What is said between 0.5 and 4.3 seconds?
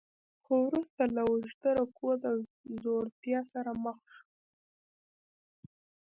وروسته له اوږده رکود او ځوړتیا سره مخ شو.